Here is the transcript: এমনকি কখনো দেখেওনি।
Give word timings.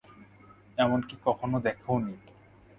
এমনকি 0.77 1.15
কখনো 1.25 1.57
দেখেওনি। 1.65 2.13